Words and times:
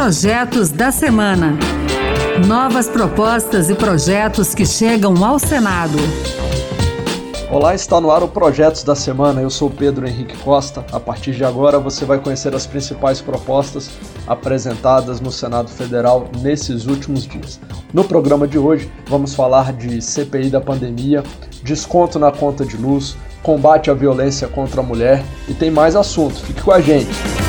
Projetos 0.00 0.70
da 0.70 0.92
Semana. 0.92 1.58
Novas 2.46 2.86
propostas 2.86 3.68
e 3.68 3.74
projetos 3.74 4.54
que 4.54 4.64
chegam 4.64 5.24
ao 5.24 5.40
Senado. 5.40 5.98
Olá, 7.50 7.74
está 7.74 8.00
no 8.00 8.12
ar 8.12 8.22
o 8.22 8.28
Projetos 8.28 8.84
da 8.84 8.94
Semana. 8.94 9.42
Eu 9.42 9.50
sou 9.50 9.68
Pedro 9.68 10.06
Henrique 10.06 10.36
Costa. 10.38 10.86
A 10.92 11.00
partir 11.00 11.32
de 11.32 11.44
agora 11.44 11.80
você 11.80 12.04
vai 12.04 12.20
conhecer 12.20 12.54
as 12.54 12.64
principais 12.64 13.20
propostas 13.20 13.90
apresentadas 14.24 15.20
no 15.20 15.32
Senado 15.32 15.68
Federal 15.68 16.28
nesses 16.40 16.86
últimos 16.86 17.26
dias. 17.26 17.58
No 17.92 18.04
programa 18.04 18.46
de 18.46 18.56
hoje 18.56 18.88
vamos 19.08 19.34
falar 19.34 19.72
de 19.72 20.00
CPI 20.00 20.48
da 20.48 20.60
pandemia, 20.60 21.24
desconto 21.64 22.20
na 22.20 22.30
conta 22.30 22.64
de 22.64 22.76
luz, 22.76 23.16
combate 23.42 23.90
à 23.90 23.94
violência 23.94 24.46
contra 24.46 24.80
a 24.80 24.84
mulher 24.84 25.24
e 25.48 25.54
tem 25.54 25.72
mais 25.72 25.96
assuntos. 25.96 26.40
Fique 26.42 26.62
com 26.62 26.70
a 26.70 26.80
gente. 26.80 27.47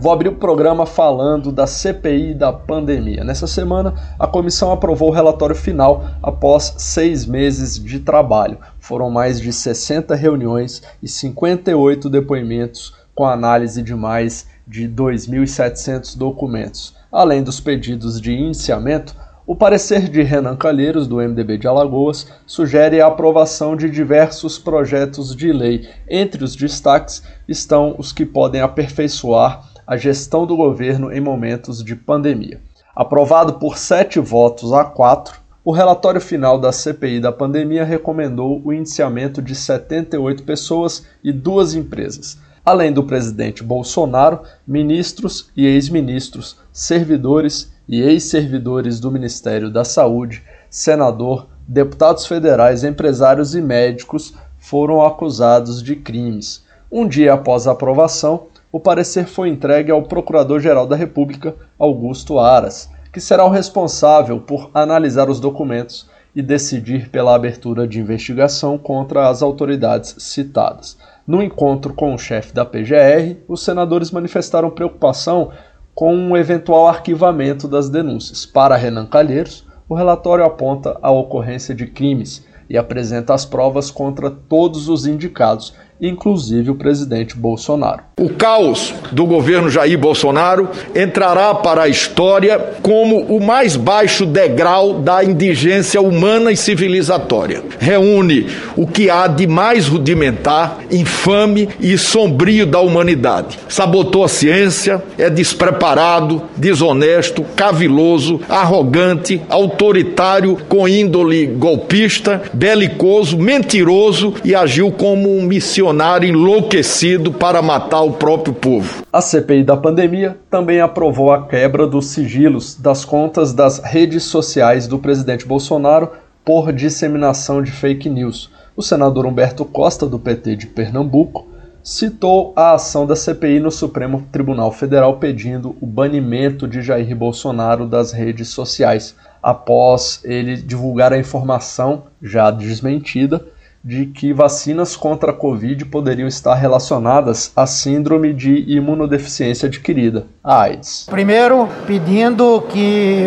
Vou 0.00 0.10
abrir 0.10 0.30
o 0.30 0.36
programa 0.36 0.86
falando 0.86 1.52
da 1.52 1.66
CPI 1.66 2.32
da 2.32 2.50
pandemia. 2.50 3.22
Nessa 3.22 3.46
semana, 3.46 3.92
a 4.18 4.26
comissão 4.26 4.72
aprovou 4.72 5.10
o 5.10 5.12
relatório 5.12 5.54
final 5.54 6.06
após 6.22 6.72
seis 6.78 7.26
meses 7.26 7.78
de 7.78 8.00
trabalho. 8.00 8.56
Foram 8.78 9.10
mais 9.10 9.38
de 9.38 9.52
60 9.52 10.14
reuniões 10.14 10.82
e 11.02 11.06
58 11.06 12.08
depoimentos, 12.08 12.94
com 13.14 13.26
análise 13.26 13.82
de 13.82 13.94
mais 13.94 14.46
de 14.66 14.88
2.700 14.88 16.16
documentos. 16.16 16.96
Além 17.12 17.42
dos 17.42 17.60
pedidos 17.60 18.18
de 18.18 18.32
indiciamento, 18.32 19.14
o 19.46 19.54
parecer 19.54 20.08
de 20.08 20.22
Renan 20.22 20.56
Calheiros, 20.56 21.06
do 21.06 21.16
MDB 21.16 21.58
de 21.58 21.68
Alagoas, 21.68 22.26
sugere 22.46 23.02
a 23.02 23.08
aprovação 23.08 23.76
de 23.76 23.90
diversos 23.90 24.58
projetos 24.58 25.36
de 25.36 25.52
lei. 25.52 25.90
Entre 26.08 26.42
os 26.42 26.56
destaques 26.56 27.22
estão 27.46 27.96
os 27.98 28.12
que 28.12 28.24
podem 28.24 28.62
aperfeiçoar 28.62 29.69
a 29.90 29.96
gestão 29.96 30.46
do 30.46 30.56
governo 30.56 31.12
em 31.12 31.20
momentos 31.20 31.82
de 31.82 31.96
pandemia. 31.96 32.60
Aprovado 32.94 33.54
por 33.54 33.76
sete 33.76 34.20
votos 34.20 34.72
a 34.72 34.84
quatro, 34.84 35.40
o 35.64 35.72
relatório 35.72 36.20
final 36.20 36.60
da 36.60 36.70
CPI 36.70 37.18
da 37.18 37.32
pandemia 37.32 37.82
recomendou 37.82 38.62
o 38.64 38.72
indiciamento 38.72 39.42
de 39.42 39.52
78 39.52 40.44
pessoas 40.44 41.04
e 41.24 41.32
duas 41.32 41.74
empresas, 41.74 42.38
além 42.64 42.92
do 42.92 43.02
presidente 43.02 43.64
Bolsonaro, 43.64 44.42
ministros 44.64 45.50
e 45.56 45.66
ex-ministros, 45.66 46.56
servidores 46.72 47.72
e 47.88 48.00
ex-servidores 48.00 49.00
do 49.00 49.10
Ministério 49.10 49.72
da 49.72 49.84
Saúde, 49.84 50.44
senador, 50.70 51.48
deputados 51.66 52.26
federais, 52.26 52.84
empresários 52.84 53.56
e 53.56 53.60
médicos 53.60 54.34
foram 54.56 55.04
acusados 55.04 55.82
de 55.82 55.96
crimes. 55.96 56.62
Um 56.92 57.08
dia 57.08 57.34
após 57.34 57.66
a 57.66 57.72
aprovação, 57.72 58.46
o 58.72 58.78
parecer 58.78 59.26
foi 59.26 59.48
entregue 59.48 59.90
ao 59.90 60.02
Procurador-Geral 60.02 60.86
da 60.86 60.94
República, 60.94 61.54
Augusto 61.78 62.38
Aras, 62.38 62.88
que 63.12 63.20
será 63.20 63.44
o 63.44 63.50
responsável 63.50 64.40
por 64.40 64.70
analisar 64.72 65.28
os 65.28 65.40
documentos 65.40 66.08
e 66.34 66.40
decidir 66.40 67.08
pela 67.10 67.34
abertura 67.34 67.86
de 67.88 67.98
investigação 67.98 68.78
contra 68.78 69.28
as 69.28 69.42
autoridades 69.42 70.14
citadas. 70.18 70.96
No 71.26 71.42
encontro 71.42 71.92
com 71.92 72.14
o 72.14 72.18
chefe 72.18 72.54
da 72.54 72.64
PGR, 72.64 73.36
os 73.48 73.64
senadores 73.64 74.12
manifestaram 74.12 74.70
preocupação 74.70 75.50
com 75.92 76.14
um 76.14 76.36
eventual 76.36 76.86
arquivamento 76.86 77.66
das 77.66 77.88
denúncias. 77.88 78.46
Para 78.46 78.76
Renan 78.76 79.06
Calheiros, 79.06 79.66
o 79.88 79.94
relatório 79.94 80.44
aponta 80.44 80.96
a 81.02 81.10
ocorrência 81.10 81.74
de 81.74 81.86
crimes 81.86 82.46
e 82.68 82.78
apresenta 82.78 83.34
as 83.34 83.44
provas 83.44 83.90
contra 83.90 84.30
todos 84.30 84.88
os 84.88 85.04
indicados, 85.04 85.74
inclusive 86.00 86.70
o 86.70 86.74
presidente 86.74 87.36
Bolsonaro. 87.36 88.02
O 88.18 88.30
caos 88.30 88.94
do 89.12 89.26
governo 89.26 89.70
Jair 89.70 89.98
Bolsonaro 89.98 90.68
entrará 90.94 91.54
para 91.54 91.82
a 91.82 91.88
história 91.88 92.58
como 92.82 93.20
o 93.22 93.40
mais 93.40 93.76
baixo 93.76 94.24
degrau 94.24 95.00
da 95.00 95.22
indigência 95.22 96.00
humana 96.00 96.50
e 96.50 96.56
civilizatória. 96.56 97.62
Reúne 97.78 98.46
o 98.76 98.86
que 98.86 99.10
há 99.10 99.26
de 99.26 99.46
mais 99.46 99.88
rudimentar, 99.88 100.78
infame 100.90 101.68
e 101.80 101.96
sombrio 101.98 102.66
da 102.66 102.80
humanidade. 102.80 103.58
Sabotou 103.68 104.24
a 104.24 104.28
ciência, 104.28 105.02
é 105.18 105.28
despreparado, 105.28 106.42
desonesto, 106.56 107.44
caviloso, 107.56 108.40
arrogante, 108.48 109.40
autoritário, 109.48 110.58
com 110.68 110.88
índole 110.88 111.46
golpista, 111.46 112.42
belicoso, 112.52 113.38
mentiroso 113.38 114.34
e 114.44 114.54
agiu 114.54 114.90
como 114.92 115.36
um 115.36 115.42
missionário 115.42 115.89
funcionário 115.90 116.28
enlouquecido 116.28 117.32
para 117.32 117.60
matar 117.60 118.02
o 118.02 118.12
próprio 118.12 118.54
povo. 118.54 119.04
A 119.12 119.20
CPI 119.20 119.64
da 119.64 119.76
pandemia 119.76 120.38
também 120.48 120.80
aprovou 120.80 121.32
a 121.32 121.48
quebra 121.48 121.84
dos 121.84 122.06
sigilos 122.06 122.76
das 122.76 123.04
contas 123.04 123.52
das 123.52 123.80
redes 123.80 124.22
sociais 124.22 124.86
do 124.86 125.00
presidente 125.00 125.44
Bolsonaro 125.44 126.10
por 126.44 126.72
disseminação 126.72 127.60
de 127.60 127.72
fake 127.72 128.08
news. 128.08 128.52
O 128.76 128.82
senador 128.82 129.26
Humberto 129.26 129.64
Costa, 129.64 130.06
do 130.06 130.16
PT 130.16 130.54
de 130.54 130.66
Pernambuco, 130.68 131.48
citou 131.82 132.52
a 132.54 132.74
ação 132.74 133.04
da 133.04 133.16
CPI 133.16 133.58
no 133.58 133.72
Supremo 133.72 134.24
Tribunal 134.30 134.70
Federal 134.70 135.16
pedindo 135.16 135.74
o 135.80 135.86
banimento 135.86 136.68
de 136.68 136.82
Jair 136.82 137.16
Bolsonaro 137.16 137.84
das 137.84 138.12
redes 138.12 138.46
sociais, 138.50 139.16
após 139.42 140.20
ele 140.22 140.54
divulgar 140.54 141.12
a 141.12 141.18
informação 141.18 142.04
já 142.22 142.48
desmentida 142.52 143.44
de 143.82 144.06
que 144.06 144.32
vacinas 144.32 144.94
contra 144.94 145.30
a 145.30 145.34
Covid 145.34 145.86
poderiam 145.86 146.28
estar 146.28 146.54
relacionadas 146.54 147.50
à 147.56 147.66
síndrome 147.66 148.32
de 148.32 148.64
imunodeficiência 148.68 149.66
adquirida, 149.66 150.26
a 150.44 150.62
AIDS. 150.62 151.06
Primeiro, 151.10 151.68
pedindo 151.86 152.62
que 152.68 153.24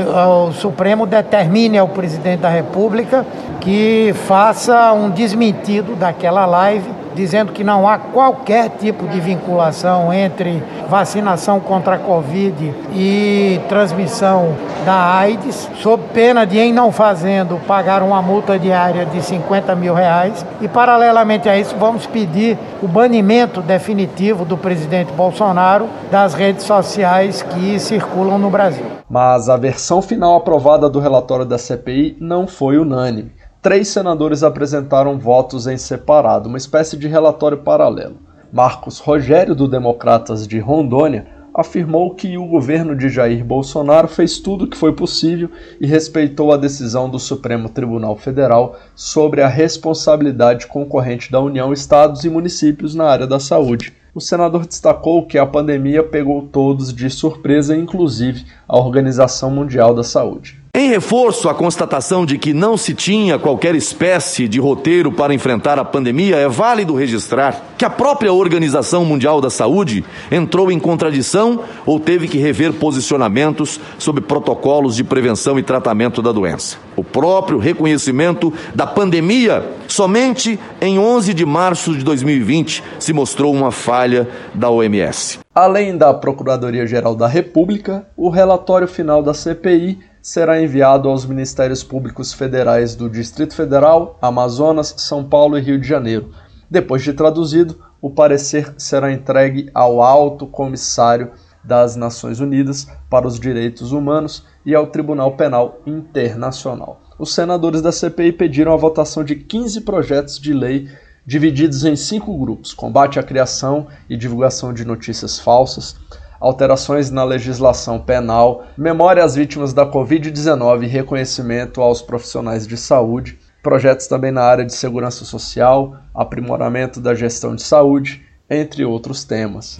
o 0.47 0.52
Supremo 0.53 1.06
determine 1.06 1.78
ao 1.78 1.90
presidente 1.90 2.42
da 2.42 2.50
República 2.50 3.25
que 3.59 4.13
faça 4.28 4.94
um 4.94 5.09
desmentido 5.09 5.96
daquela 5.96 6.46
live 6.46 7.03
dizendo 7.16 7.51
que 7.51 7.63
não 7.63 7.88
há 7.88 7.97
qualquer 7.97 8.69
tipo 8.69 9.07
de 9.07 9.19
vinculação 9.19 10.13
entre 10.13 10.62
vacinação 10.90 11.59
contra 11.59 11.96
a 11.96 12.00
Covid 12.00 12.74
e 12.94 13.59
transmissão 13.68 14.56
da 14.85 15.16
AIDS, 15.16 15.69
sob 15.81 16.03
pena 16.13 16.46
de, 16.46 16.59
em 16.59 16.74
não 16.74 16.91
fazendo, 16.91 17.59
pagar 17.66 18.03
uma 18.03 18.22
multa 18.22 18.59
diária 18.59 19.06
de 19.06 19.22
50 19.22 19.75
mil 19.75 19.94
reais. 19.94 20.46
E, 20.62 20.68
paralelamente 20.68 21.47
a 21.47 21.57
isso, 21.57 21.75
vamos 21.78 22.06
pedir 22.06 22.57
o 22.81 22.88
banimento 22.88 23.62
definitivo 23.62 24.45
do 24.45 24.57
presidente 24.57 25.12
Bolsonaro 25.13 25.88
das 26.12 26.34
redes 26.34 26.66
sociais 26.66 27.41
que 27.41 27.80
circulam 27.80 28.38
no 28.38 28.50
Brasil. 28.50 28.85
Mas 29.09 29.50
a 29.50 29.57
versão 29.57 30.01
final 30.01 30.35
aprovada 30.35 30.90
do 30.90 31.00
relatório 31.00 31.45
da 31.45 31.57
CPI 31.57 32.18
não 32.19 32.47
foi 32.47 32.78
unânime 32.78 33.31
três 33.63 33.88
senadores 33.88 34.44
apresentaram 34.44 35.18
votos 35.18 35.68
em 35.68 35.78
separado, 35.78 36.50
uma 36.50 36.57
espécie 36.57 36.97
de 36.97 37.07
relatório 37.07 37.59
paralelo. 37.59 38.18
Marcos 38.51 39.00
Rogério, 39.00 39.56
do 39.56 39.69
Democratas 39.69 40.46
de 40.46 40.59
Rondônia, 40.59 41.25
afirmou 41.56 42.13
que 42.13 42.38
o 42.38 42.46
governo 42.46 42.94
de 42.94 43.07
Jair 43.07 43.44
Bolsonaro 43.46 44.09
fez 44.09 44.38
tudo 44.38 44.66
o 44.66 44.68
que 44.68 44.75
foi 44.75 44.91
possível 44.91 45.50
e 45.79 45.88
respeitou 45.88 46.51
a 46.51 46.57
decisão 46.57 47.09
do 47.09 47.18
Supremo 47.18 47.69
Tribunal 47.69 48.18
Federal 48.18 48.75
sobre 48.94 49.41
a 49.41 49.47
responsabilidade 49.47 50.68
concorrente 50.68 51.31
da 51.31 51.40
União, 51.40 51.72
estados 51.72 52.25
e 52.25 52.30
municípios 52.30 52.94
na 52.94 53.06
área 53.06 53.25
da 53.25 53.40
saúde. 53.40 53.94
O 54.13 54.19
senador 54.19 54.68
destacou 54.68 55.25
que 55.25 55.38
a 55.38 55.45
pandemia 55.45 56.03
pegou 56.03 56.41
todos 56.41 56.94
de 56.94 57.09
surpresa, 57.09 57.78
inclusive 57.78 58.45
a 58.68 58.78
Organização 58.78 59.50
Mundial 59.50 59.95
da 59.95 60.03
Saúde. 60.03 60.62
Em 60.75 60.89
reforço 60.89 61.47
à 61.47 61.53
constatação 61.53 62.25
de 62.25 62.35
que 62.39 62.51
não 62.51 62.75
se 62.75 62.95
tinha 62.95 63.38
qualquer 63.38 63.75
espécie 63.75 64.47
de 64.47 64.59
roteiro 64.59 65.11
para 65.11 65.31
enfrentar 65.31 65.78
a 65.78 65.85
pandemia, 65.85 66.38
é 66.38 66.50
válido 66.50 66.95
registrar 66.95 67.63
que 67.77 67.86
a 67.86 67.92
própria 67.92 68.33
Organização 68.33 69.06
Mundial 69.06 69.39
da 69.39 69.51
Saúde 69.51 70.03
entrou 70.31 70.71
em 70.71 70.80
contradição 70.80 71.59
ou 71.86 72.00
teve 72.00 72.27
que 72.27 72.39
rever 72.39 72.74
posicionamentos 72.74 73.80
sobre 74.00 74.24
protocolos 74.24 74.95
de 74.95 75.03
prevenção 75.03 75.59
e 75.59 75.63
tratamento 75.63 76.24
da 76.24 76.31
doença. 76.31 76.77
O 76.95 77.03
próprio 77.03 77.59
reconhecimento 77.59 78.51
da 78.74 78.88
pandemia, 78.88 79.63
somente 79.88 80.59
em 80.81 80.98
11 80.98 81.36
de 81.36 81.45
março 81.45 81.95
de 81.95 82.03
2020, 82.03 82.83
se 82.98 83.13
mostrou 83.13 83.53
uma 83.53 83.69
falha 83.69 84.27
da 84.56 84.71
OMS. 84.71 85.38
Além 85.53 85.95
da 85.95 86.12
Procuradoria-Geral 86.15 87.15
da 87.15 87.27
República, 87.27 88.07
o 88.18 88.31
relatório 88.31 88.88
final 88.88 89.21
da 89.21 89.36
CPI 89.36 90.12
será 90.24 90.62
enviado 90.62 91.10
aos 91.10 91.25
Ministérios 91.25 91.84
Públicos 91.84 92.31
Federais 92.31 92.96
do 92.96 93.10
Distrito 93.10 93.54
Federal, 93.54 94.18
Amazonas, 94.22 94.96
São 94.98 95.22
Paulo 95.22 95.58
e 95.58 95.62
Rio 95.62 95.78
de 95.78 95.86
Janeiro. 95.86 96.31
Depois 96.72 97.04
de 97.04 97.12
traduzido, 97.12 97.78
o 98.02 98.10
parecer 98.10 98.74
será 98.78 99.12
entregue 99.12 99.70
ao 99.74 100.02
Alto 100.02 100.48
Comissário 100.48 101.31
das 101.62 101.98
Nações 101.98 102.40
Unidas 102.40 102.88
para 103.10 103.28
os 103.28 103.38
Direitos 103.38 103.92
Humanos 103.92 104.46
e 104.66 104.74
ao 104.74 104.88
Tribunal 104.88 105.36
Penal 105.36 105.81
Internacional. 105.86 107.02
Os 107.20 107.34
senadores 107.34 107.81
da 107.81 107.92
CPI 107.92 108.31
pediram 108.31 108.72
a 108.72 108.78
votação 108.78 109.25
de 109.25 109.36
15 109.36 109.81
projetos 109.81 110.40
de 110.40 110.54
lei 110.54 110.88
divididos 111.25 111.84
em 111.84 111.98
cinco 111.98 112.38
grupos: 112.38 112.74
combate 112.74 113.20
à 113.20 113.24
criação 113.24 113.88
e 114.10 114.16
divulgação 114.16 114.74
de 114.74 114.86
notícias 114.86 115.38
falsas, 115.38 115.98
alterações 116.44 117.10
na 117.10 117.24
legislação 117.24 117.98
penal, 117.98 118.66
memória 118.78 119.24
às 119.24 119.34
vítimas 119.34 119.72
da 119.72 119.86
Covid-19 119.86 120.84
e 120.84 120.88
reconhecimento 120.88 121.81
aos 121.81 122.01
profissionais 122.01 122.68
de 122.68 122.75
saúde, 122.75 123.40
projetos 123.63 124.07
também 124.07 124.30
na 124.30 124.42
área 124.42 124.66
de 124.66 124.74
segurança 124.74 125.24
social, 125.24 125.95
aprimoramento 126.13 127.00
da 127.00 127.16
gestão 127.16 127.56
de 127.56 127.63
saúde, 127.63 128.25
entre 128.50 128.84
outros 128.84 129.24
temas. 129.24 129.80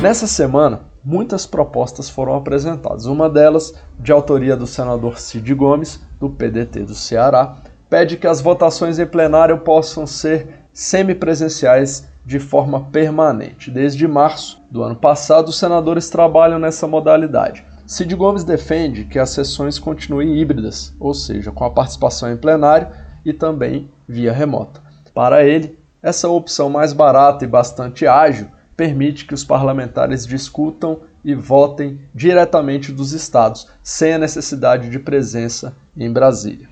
Nessa 0.00 0.26
semana, 0.26 0.86
muitas 1.04 1.44
propostas 1.44 2.08
foram 2.08 2.34
apresentadas. 2.34 3.04
Uma 3.04 3.28
delas, 3.28 3.74
de 4.00 4.10
autoria 4.10 4.56
do 4.56 4.66
senador 4.66 5.20
Cid 5.20 5.54
Gomes, 5.54 6.00
do 6.18 6.30
PDT 6.30 6.84
do 6.84 6.94
Ceará, 6.94 7.58
pede 7.90 8.16
que 8.16 8.26
as 8.26 8.40
votações 8.40 8.98
em 8.98 9.06
plenário 9.06 9.58
possam 9.58 10.06
ser 10.06 10.65
semipresenciais 10.76 12.06
de 12.22 12.38
forma 12.38 12.84
permanente. 12.92 13.70
Desde 13.70 14.06
março 14.06 14.60
do 14.70 14.82
ano 14.82 14.94
passado, 14.94 15.48
os 15.48 15.58
senadores 15.58 16.10
trabalham 16.10 16.58
nessa 16.58 16.86
modalidade. 16.86 17.64
Cid 17.86 18.14
Gomes 18.14 18.44
defende 18.44 19.04
que 19.04 19.18
as 19.18 19.30
sessões 19.30 19.78
continuem 19.78 20.38
híbridas, 20.38 20.94
ou 21.00 21.14
seja, 21.14 21.50
com 21.50 21.64
a 21.64 21.70
participação 21.70 22.30
em 22.30 22.36
plenário 22.36 22.88
e 23.24 23.32
também 23.32 23.88
via 24.06 24.34
remota. 24.34 24.82
Para 25.14 25.46
ele, 25.46 25.78
essa 26.02 26.28
opção 26.28 26.68
mais 26.68 26.92
barata 26.92 27.46
e 27.46 27.48
bastante 27.48 28.06
ágil 28.06 28.48
permite 28.76 29.24
que 29.24 29.32
os 29.32 29.44
parlamentares 29.44 30.26
discutam 30.26 31.00
e 31.24 31.34
votem 31.34 32.02
diretamente 32.14 32.92
dos 32.92 33.12
estados, 33.12 33.66
sem 33.82 34.12
a 34.12 34.18
necessidade 34.18 34.90
de 34.90 34.98
presença 34.98 35.74
em 35.96 36.12
Brasília. 36.12 36.68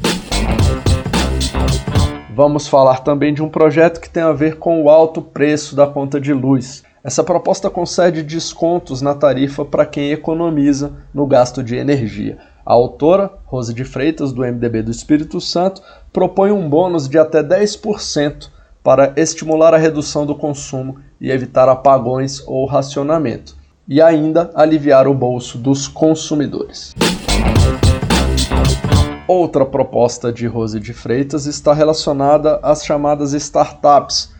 Vamos 2.37 2.67
falar 2.67 2.99
também 3.05 3.33
de 3.33 3.45
um 3.45 3.49
projeto 3.49 4.01
que 4.01 4.11
tem 4.11 4.25
a 4.25 4.33
ver 4.33 4.59
com 4.59 4.83
o 4.83 4.91
alto 4.91 5.23
preço 5.23 5.77
da 5.77 5.87
conta 5.87 6.21
de 6.21 6.33
luz. 6.33 6.83
Essa 7.05 7.23
proposta 7.23 7.71
concede 7.71 8.25
descontos 8.25 9.01
na 9.01 9.15
tarifa 9.15 9.65
para 9.65 9.87
quem 9.87 10.11
economiza 10.11 10.95
no 11.15 11.29
gasto 11.29 11.63
de 11.63 11.77
energia. 11.77 12.39
A 12.67 12.73
autora, 12.73 13.31
Rose 13.45 13.73
de 13.73 13.85
Freitas, 13.85 14.33
do 14.33 14.43
MDB 14.43 14.83
do 14.83 14.91
Espírito 14.91 15.41
Santo, 15.41 15.81
propõe 16.13 16.51
um 16.51 16.69
bônus 16.69 17.09
de 17.09 17.21
até 17.21 17.41
10% 17.41 18.49
para 18.83 19.13
estimular 19.17 19.73
a 19.73 19.79
redução 19.79 20.27
do 20.27 20.35
consumo 20.35 20.97
e 21.21 21.31
evitar 21.31 21.69
apagões 21.69 22.43
ou 22.49 22.67
racionamento, 22.67 23.55
e 23.87 24.03
ainda 24.03 24.51
aliviar 24.57 25.07
o 25.07 25.15
bolso 25.15 25.57
dos 25.57 25.87
consumidores. 25.87 26.95
Outra 29.27 29.65
proposta 29.65 30.31
de 30.31 30.47
Rose 30.47 30.79
de 30.79 30.93
Freitas 30.93 31.47
está 31.47 31.73
relacionada 31.73 32.61
às 32.63 32.85
chamadas 32.85 33.33
startups, 33.33 34.31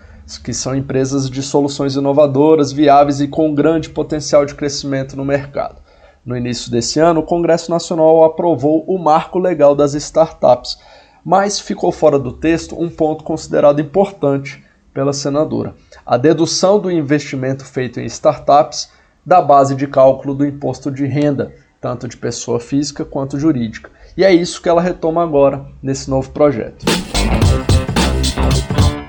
que 0.45 0.53
são 0.53 0.77
empresas 0.77 1.31
de 1.31 1.43
soluções 1.43 1.95
inovadoras, 1.97 2.71
viáveis 2.71 3.19
e 3.19 3.27
com 3.27 3.55
grande 3.55 3.89
potencial 3.89 4.45
de 4.45 4.55
crescimento 4.55 5.17
no 5.17 5.25
mercado. 5.25 5.81
No 6.23 6.37
início 6.37 6.71
desse 6.71 7.01
ano, 7.01 7.21
o 7.21 7.25
Congresso 7.25 7.71
Nacional 7.71 8.25
aprovou 8.25 8.85
o 8.87 8.99
marco 8.99 9.39
legal 9.39 9.75
das 9.75 9.95
startups, 9.95 10.79
mas 11.25 11.59
ficou 11.59 11.91
fora 11.91 12.19
do 12.19 12.33
texto 12.33 12.79
um 12.79 12.91
ponto 12.91 13.25
considerado 13.25 13.81
importante 13.81 14.63
pela 14.93 15.15
senadora: 15.15 15.75
a 16.05 16.19
dedução 16.19 16.79
do 16.79 16.91
investimento 16.91 17.65
feito 17.65 18.01
em 18.01 18.05
startups 18.05 18.91
da 19.25 19.41
base 19.41 19.75
de 19.75 19.87
cálculo 19.87 20.35
do 20.35 20.45
imposto 20.45 20.91
de 20.91 21.07
renda, 21.07 21.55
tanto 21.81 22.07
de 22.07 22.19
pessoa 22.19 22.61
física 22.61 23.03
quanto 23.03 23.39
jurídica. 23.39 23.91
E 24.17 24.25
é 24.25 24.33
isso 24.33 24.63
que 24.63 24.69
ela 24.69 24.81
retoma 24.81 25.25
agora 25.25 25.67
nesse 25.83 26.09
novo 26.09 26.31
projeto. 26.31 26.87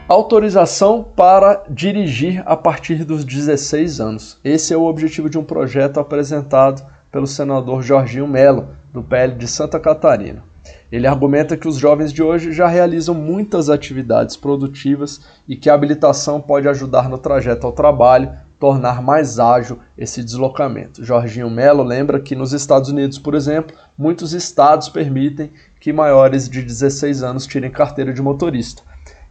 Autorização 0.08 1.04
para 1.04 1.64
dirigir 1.70 2.42
a 2.46 2.58
partir 2.58 3.04
dos 3.04 3.24
16 3.24 4.00
anos. 4.00 4.40
Esse 4.44 4.74
é 4.74 4.78
o 4.78 4.86
objetivo 4.86 5.30
de 5.30 5.38
um 5.38 5.44
projeto 5.44 6.00
apresentado 6.00 6.84
pelo 7.12 7.28
senador 7.28 7.84
Jorginho 7.84 8.28
Melo, 8.28 8.70
do 8.92 9.04
PL 9.04 9.36
de 9.36 9.48
Santa 9.48 9.80
Catarina. 9.80 10.44
Ele 10.92 11.06
argumenta 11.06 11.56
que 11.56 11.68
os 11.68 11.78
jovens 11.78 12.12
de 12.12 12.24
hoje 12.24 12.52
já 12.52 12.68
realizam 12.68 13.14
muitas 13.14 13.70
atividades 13.70 14.36
produtivas 14.36 15.22
e 15.48 15.56
que 15.56 15.70
a 15.70 15.76
habilitação 15.76 16.42
pode 16.42 16.68
ajudar 16.68 17.10
no 17.10 17.18
trajeto 17.18 17.68
ao 17.68 17.74
trabalho, 17.74 18.32
tornar 18.60 19.02
mais 19.02 19.40
ágil 19.40 19.80
esse 19.98 20.24
deslocamento. 20.24 21.04
Jorginho 21.04 21.50
Melo 21.50 21.84
lembra 21.84 22.20
que 22.20 22.36
nos 22.36 22.54
Estados 22.54 22.90
Unidos, 22.90 23.20
por 23.20 23.36
exemplo, 23.36 23.76
muitos 23.98 24.34
estados 24.34 24.90
permitem 24.90 25.52
que 25.80 25.94
maiores 25.94 26.50
de 26.50 26.62
16 26.62 27.24
anos 27.24 27.46
tirem 27.46 27.70
carteira 27.70 28.14
de 28.14 28.22
motorista. 28.22 28.82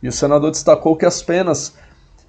E 0.03 0.09
o 0.09 0.12
senador 0.12 0.50
destacou 0.50 0.97
que 0.97 1.06
as 1.06 1.23
penas 1.23 1.75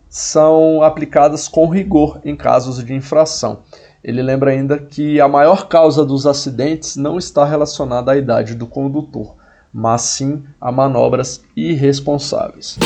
são 0.09 0.81
aplicadas 0.81 1.47
com 1.47 1.67
rigor 1.67 2.21
em 2.23 2.35
casos 2.35 2.83
de 2.83 2.93
infração. 2.93 3.63
Ele 4.03 4.21
lembra 4.21 4.51
ainda 4.51 4.77
que 4.77 5.19
a 5.19 5.27
maior 5.27 5.67
causa 5.67 6.05
dos 6.05 6.25
acidentes 6.25 6.95
não 6.95 7.17
está 7.17 7.43
relacionada 7.43 8.11
à 8.11 8.17
idade 8.17 8.55
do 8.55 8.67
condutor, 8.67 9.35
mas 9.73 10.03
sim 10.03 10.43
a 10.61 10.71
manobras 10.71 11.43
irresponsáveis. 11.55 12.77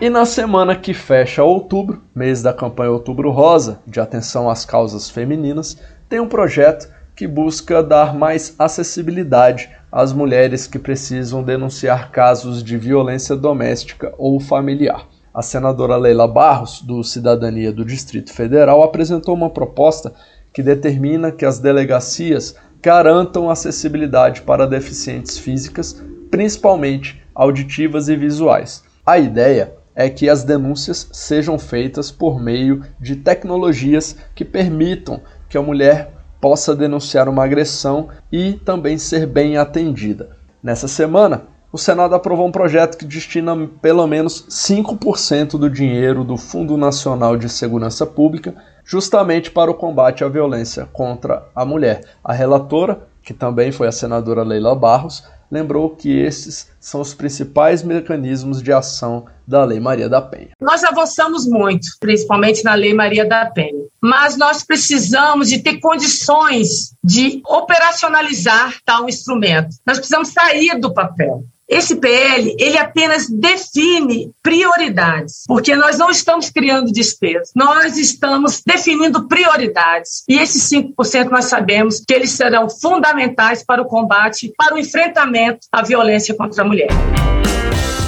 E 0.00 0.10
na 0.10 0.26
semana 0.26 0.74
que 0.74 0.92
fecha 0.92 1.44
outubro, 1.44 2.02
mês 2.14 2.42
da 2.42 2.52
campanha 2.52 2.90
Outubro 2.90 3.30
Rosa, 3.30 3.78
de 3.86 4.00
atenção 4.00 4.50
às 4.50 4.64
causas 4.64 5.08
femininas, 5.08 5.78
tem 6.08 6.18
um 6.18 6.28
projeto 6.28 6.88
que 7.14 7.28
busca 7.28 7.82
dar 7.82 8.12
mais 8.12 8.54
acessibilidade 8.58 9.70
às 9.90 10.12
mulheres 10.12 10.66
que 10.66 10.80
precisam 10.80 11.44
denunciar 11.44 12.10
casos 12.10 12.62
de 12.62 12.76
violência 12.76 13.36
doméstica 13.36 14.12
ou 14.18 14.40
familiar. 14.40 15.06
A 15.32 15.40
senadora 15.42 15.96
Leila 15.96 16.26
Barros, 16.26 16.82
do 16.82 17.02
Cidadania 17.04 17.72
do 17.72 17.84
Distrito 17.84 18.32
Federal, 18.32 18.82
apresentou 18.82 19.34
uma 19.34 19.48
proposta 19.48 20.12
que 20.52 20.62
determina 20.62 21.30
que 21.30 21.46
as 21.46 21.60
delegacias 21.60 22.56
garantam 22.82 23.48
acessibilidade 23.48 24.42
para 24.42 24.66
deficientes 24.66 25.38
físicas, 25.38 26.02
principalmente 26.30 27.22
auditivas 27.32 28.08
e 28.08 28.16
visuais. 28.16 28.82
A 29.06 29.18
ideia 29.18 29.83
é 29.94 30.10
que 30.10 30.28
as 30.28 30.44
denúncias 30.44 31.08
sejam 31.12 31.58
feitas 31.58 32.10
por 32.10 32.40
meio 32.40 32.84
de 33.00 33.16
tecnologias 33.16 34.16
que 34.34 34.44
permitam 34.44 35.20
que 35.48 35.56
a 35.56 35.62
mulher 35.62 36.10
possa 36.40 36.74
denunciar 36.74 37.28
uma 37.28 37.44
agressão 37.44 38.08
e 38.30 38.52
também 38.52 38.98
ser 38.98 39.26
bem 39.26 39.56
atendida. 39.56 40.36
Nessa 40.62 40.88
semana, 40.88 41.44
o 41.72 41.78
Senado 41.78 42.14
aprovou 42.14 42.46
um 42.46 42.52
projeto 42.52 42.96
que 42.96 43.04
destina 43.04 43.68
pelo 43.82 44.06
menos 44.06 44.46
5% 44.48 45.58
do 45.58 45.68
dinheiro 45.68 46.22
do 46.22 46.36
Fundo 46.36 46.76
Nacional 46.76 47.36
de 47.36 47.48
Segurança 47.48 48.06
Pública 48.06 48.54
justamente 48.84 49.50
para 49.50 49.70
o 49.70 49.74
combate 49.74 50.22
à 50.22 50.28
violência 50.28 50.86
contra 50.92 51.48
a 51.54 51.64
mulher. 51.64 52.02
A 52.22 52.32
relatora, 52.32 53.08
que 53.22 53.34
também 53.34 53.72
foi 53.72 53.88
a 53.88 53.92
senadora 53.92 54.44
Leila 54.44 54.74
Barros, 54.74 55.24
lembrou 55.54 55.90
que 55.90 56.10
esses 56.10 56.68
são 56.80 57.00
os 57.00 57.14
principais 57.14 57.84
mecanismos 57.84 58.60
de 58.60 58.72
ação 58.72 59.26
da 59.46 59.64
Lei 59.64 59.78
Maria 59.78 60.08
da 60.08 60.20
Penha. 60.20 60.50
Nós 60.60 60.82
avançamos 60.82 61.46
muito, 61.46 61.86
principalmente 62.00 62.64
na 62.64 62.74
Lei 62.74 62.92
Maria 62.92 63.24
da 63.24 63.46
Penha, 63.46 63.84
mas 64.00 64.36
nós 64.36 64.64
precisamos 64.64 65.48
de 65.48 65.60
ter 65.60 65.78
condições 65.78 66.96
de 67.04 67.40
operacionalizar 67.46 68.74
tal 68.84 69.08
instrumento. 69.08 69.76
Nós 69.86 69.98
precisamos 69.98 70.30
sair 70.30 70.76
do 70.80 70.92
papel. 70.92 71.44
Esse 71.68 71.96
PL, 71.96 72.54
ele 72.58 72.76
apenas 72.76 73.26
define 73.28 74.30
prioridades, 74.42 75.44
porque 75.46 75.74
nós 75.74 75.96
não 75.96 76.10
estamos 76.10 76.50
criando 76.50 76.92
despesas, 76.92 77.52
nós 77.54 77.96
estamos 77.96 78.62
definindo 78.64 79.26
prioridades. 79.26 80.24
E 80.28 80.38
esses 80.38 80.62
5% 80.70 81.30
nós 81.30 81.46
sabemos 81.46 82.00
que 82.06 82.12
eles 82.12 82.32
serão 82.32 82.68
fundamentais 82.68 83.64
para 83.64 83.80
o 83.80 83.86
combate, 83.86 84.52
para 84.58 84.74
o 84.74 84.78
enfrentamento 84.78 85.66
à 85.72 85.82
violência 85.82 86.34
contra 86.34 86.62
a 86.62 86.66
mulher. 86.66 86.90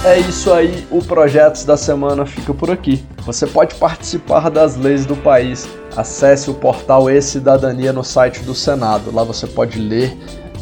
É 0.04 0.18
isso 0.20 0.52
aí, 0.52 0.86
o 0.90 1.02
Projetos 1.02 1.64
da 1.64 1.78
Semana 1.78 2.26
fica 2.26 2.52
por 2.52 2.70
aqui. 2.70 3.02
Você 3.22 3.46
pode 3.46 3.74
participar 3.76 4.50
das 4.50 4.76
leis 4.76 5.06
do 5.06 5.16
país. 5.16 5.66
Acesse 5.96 6.50
o 6.50 6.54
portal 6.54 7.10
E-Cidadania 7.10 7.92
no 7.92 8.04
site 8.04 8.42
do 8.42 8.54
Senado. 8.54 9.10
Lá 9.10 9.24
você 9.24 9.46
pode 9.46 9.78
ler 9.78 10.14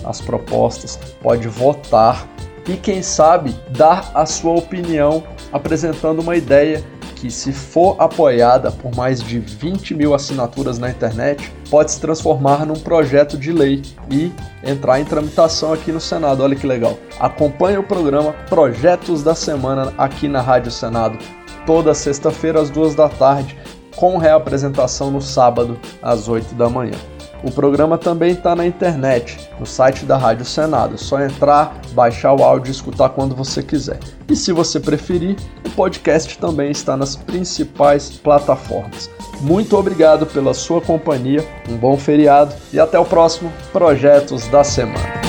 as 0.04 0.20
propostas, 0.20 0.96
pode 1.20 1.48
votar 1.48 2.26
e, 2.66 2.76
quem 2.76 3.02
sabe, 3.02 3.54
dar 3.70 4.10
a 4.14 4.26
sua 4.26 4.54
opinião 4.54 5.22
apresentando 5.52 6.20
uma 6.20 6.36
ideia 6.36 6.82
que, 7.14 7.30
se 7.30 7.52
for 7.52 7.96
apoiada 7.98 8.70
por 8.70 8.94
mais 8.94 9.22
de 9.22 9.38
20 9.38 9.94
mil 9.94 10.14
assinaturas 10.14 10.78
na 10.78 10.90
internet, 10.90 11.52
pode 11.70 11.92
se 11.92 12.00
transformar 12.00 12.66
num 12.66 12.74
projeto 12.74 13.38
de 13.38 13.50
lei 13.50 13.82
e 14.10 14.30
entrar 14.62 15.00
em 15.00 15.04
tramitação 15.04 15.72
aqui 15.72 15.90
no 15.90 16.00
Senado. 16.00 16.42
Olha 16.42 16.54
que 16.54 16.66
legal. 16.66 16.98
Acompanhe 17.18 17.78
o 17.78 17.82
programa 17.82 18.34
Projetos 18.48 19.22
da 19.22 19.34
Semana 19.34 19.94
aqui 19.96 20.28
na 20.28 20.40
Rádio 20.40 20.70
Senado, 20.70 21.18
toda 21.64 21.94
sexta-feira 21.94 22.60
às 22.60 22.68
duas 22.68 22.94
da 22.94 23.08
tarde, 23.08 23.56
com 23.96 24.18
reapresentação 24.18 25.10
no 25.10 25.22
sábado 25.22 25.78
às 26.02 26.28
8 26.28 26.54
da 26.54 26.68
manhã. 26.68 27.13
O 27.44 27.50
programa 27.50 27.98
também 27.98 28.32
está 28.32 28.56
na 28.56 28.66
internet, 28.66 29.50
no 29.60 29.66
site 29.66 30.06
da 30.06 30.16
Rádio 30.16 30.46
Senado. 30.46 30.94
É 30.94 30.96
só 30.96 31.20
entrar, 31.20 31.78
baixar 31.92 32.32
o 32.32 32.42
áudio 32.42 32.70
e 32.70 32.72
escutar 32.72 33.10
quando 33.10 33.36
você 33.36 33.62
quiser. 33.62 34.00
E 34.26 34.34
se 34.34 34.50
você 34.50 34.80
preferir, 34.80 35.36
o 35.62 35.70
podcast 35.70 36.38
também 36.38 36.70
está 36.70 36.96
nas 36.96 37.14
principais 37.14 38.08
plataformas. 38.08 39.10
Muito 39.42 39.76
obrigado 39.76 40.24
pela 40.24 40.54
sua 40.54 40.80
companhia, 40.80 41.46
um 41.68 41.76
bom 41.76 41.98
feriado 41.98 42.54
e 42.72 42.80
até 42.80 42.98
o 42.98 43.04
próximo 43.04 43.52
Projetos 43.70 44.46
da 44.48 44.64
Semana. 44.64 45.22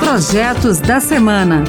Projetos 0.00 0.80
da 0.80 0.98
Semana. 0.98 1.62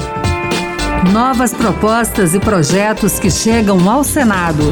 Novas 1.13 1.53
propostas 1.53 2.33
e 2.33 2.39
projetos 2.39 3.19
que 3.19 3.29
chegam 3.29 3.87
ao 3.87 4.03
Senado. 4.03 4.63